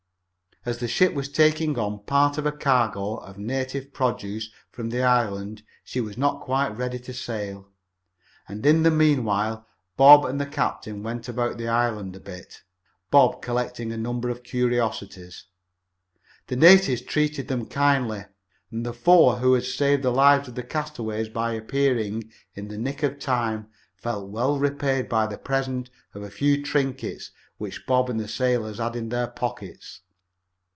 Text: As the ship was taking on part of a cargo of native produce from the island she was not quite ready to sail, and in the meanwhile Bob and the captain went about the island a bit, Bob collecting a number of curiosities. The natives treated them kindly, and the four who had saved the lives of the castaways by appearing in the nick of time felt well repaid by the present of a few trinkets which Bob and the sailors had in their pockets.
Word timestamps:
As 0.63 0.77
the 0.77 0.87
ship 0.87 1.15
was 1.15 1.27
taking 1.27 1.75
on 1.79 2.03
part 2.03 2.37
of 2.37 2.45
a 2.45 2.51
cargo 2.51 3.15
of 3.15 3.39
native 3.39 3.91
produce 3.91 4.51
from 4.69 4.91
the 4.91 5.01
island 5.01 5.63
she 5.83 5.99
was 5.99 6.19
not 6.19 6.39
quite 6.39 6.67
ready 6.67 6.99
to 6.99 7.15
sail, 7.15 7.67
and 8.47 8.63
in 8.63 8.83
the 8.83 8.91
meanwhile 8.91 9.65
Bob 9.97 10.23
and 10.23 10.39
the 10.39 10.45
captain 10.45 11.01
went 11.01 11.27
about 11.27 11.57
the 11.57 11.67
island 11.67 12.15
a 12.15 12.19
bit, 12.19 12.61
Bob 13.09 13.41
collecting 13.41 13.91
a 13.91 13.97
number 13.97 14.29
of 14.29 14.43
curiosities. 14.43 15.45
The 16.45 16.55
natives 16.57 17.01
treated 17.01 17.47
them 17.47 17.65
kindly, 17.65 18.25
and 18.69 18.85
the 18.85 18.93
four 18.93 19.37
who 19.37 19.53
had 19.55 19.63
saved 19.63 20.03
the 20.03 20.11
lives 20.11 20.47
of 20.47 20.53
the 20.53 20.61
castaways 20.61 21.27
by 21.29 21.53
appearing 21.53 22.31
in 22.53 22.67
the 22.67 22.77
nick 22.77 23.01
of 23.01 23.17
time 23.17 23.67
felt 23.97 24.29
well 24.29 24.59
repaid 24.59 25.09
by 25.09 25.25
the 25.25 25.39
present 25.39 25.89
of 26.13 26.21
a 26.21 26.29
few 26.29 26.61
trinkets 26.61 27.31
which 27.57 27.87
Bob 27.87 28.11
and 28.11 28.19
the 28.19 28.27
sailors 28.27 28.77
had 28.77 28.95
in 28.95 29.09
their 29.09 29.25
pockets. 29.27 30.01